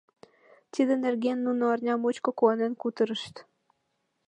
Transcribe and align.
Тидын 0.73 0.99
нерген 1.05 1.37
нуно 1.45 1.63
арня 1.73 1.95
мучко 2.01 2.31
куанен 2.39 2.73
кутырышт. 2.81 3.35